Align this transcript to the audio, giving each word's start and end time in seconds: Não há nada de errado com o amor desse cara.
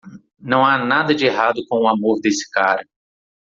Não 0.39 0.65
há 0.65 0.79
nada 0.83 1.13
de 1.13 1.27
errado 1.27 1.63
com 1.69 1.83
o 1.83 1.87
amor 1.87 2.19
desse 2.21 2.49
cara. 2.49 2.83